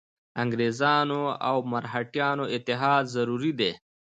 انګرېزانو 0.41 1.21
او 1.49 1.57
مرهټیانو 1.71 2.43
اتحاد 2.55 3.03
ضروري 3.15 3.51
دی. 3.59 3.71